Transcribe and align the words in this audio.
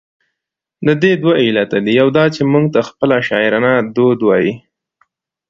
د 0.85 0.89
دې 1.01 1.13
دوه 1.21 1.33
علته 1.43 1.77
دي، 1.85 1.91
يو 2.01 2.07
دا 2.17 2.25
چې، 2.35 2.41
موږ 2.51 2.65
ته 2.73 2.79
خپله 2.89 3.15
شاعرانه 3.27 3.71
دود 3.95 4.19
وايي، 4.23 4.53